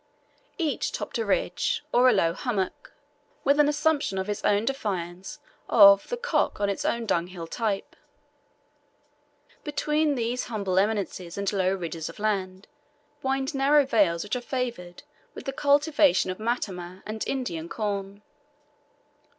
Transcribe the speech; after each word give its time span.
Each 0.57 0.91
topped 0.91 1.19
a 1.19 1.25
ridge, 1.27 1.85
or 1.93 2.09
a 2.09 2.11
low 2.11 2.33
hummock, 2.33 2.91
with 3.43 3.59
an 3.59 3.69
assumption 3.69 4.17
of 4.17 4.25
defiance 4.25 5.37
of 5.69 6.07
the 6.09 6.17
cock 6.17 6.59
on 6.59 6.71
its 6.71 6.83
own 6.85 7.05
dunghill 7.05 7.45
type. 7.45 7.95
Between 9.63 10.15
these 10.15 10.45
humble 10.45 10.79
eminences 10.79 11.37
and 11.37 11.53
low 11.53 11.75
ridges 11.75 12.09
of 12.09 12.17
land 12.17 12.67
wind 13.21 13.53
narrow 13.53 13.85
vales 13.85 14.23
which 14.23 14.35
are 14.35 14.41
favored 14.41 15.03
with 15.35 15.45
the 15.45 15.53
cultivation 15.53 16.31
of 16.31 16.39
matama 16.39 17.03
and 17.05 17.23
Indian 17.27 17.69
corn. 17.69 18.23